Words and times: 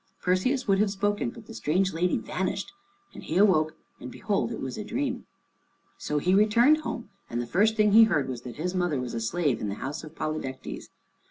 Perseus 0.19 0.67
would 0.67 0.79
have 0.79 0.89
spoken, 0.89 1.29
but 1.29 1.45
the 1.45 1.53
strange 1.53 1.93
lady 1.93 2.17
vanished, 2.17 2.71
and 3.13 3.21
he 3.23 3.37
awoke, 3.37 3.75
and 3.99 4.09
behold 4.11 4.51
it 4.51 4.59
was 4.59 4.75
a 4.75 4.83
dream. 4.83 5.27
So 5.99 6.17
he 6.17 6.33
returned 6.33 6.77
home, 6.77 7.11
and 7.29 7.39
the 7.39 7.45
first 7.45 7.75
thing 7.75 7.91
he 7.91 8.05
heard 8.05 8.27
was 8.27 8.41
that 8.41 8.55
his 8.55 8.73
mother 8.73 8.99
was 8.99 9.13
a 9.13 9.21
slave 9.21 9.61
in 9.61 9.69
the 9.69 9.75
house 9.75 10.03
of 10.03 10.15
Polydectes. 10.15 10.89